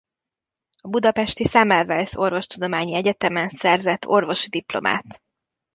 A 0.81 0.87
budapesti 0.87 1.43
Semmelweis 1.45 2.15
Orvostudományi 2.15 2.93
Egyetemen 2.95 3.49
szerzett 3.49 4.07
orvosi 4.07 4.49
diplomát. 4.49 5.21